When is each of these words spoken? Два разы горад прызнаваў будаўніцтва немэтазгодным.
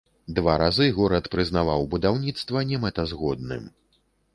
Два 0.37 0.55
разы 0.61 0.87
горад 0.95 1.29
прызнаваў 1.37 1.87
будаўніцтва 1.95 2.67
немэтазгодным. 2.75 3.75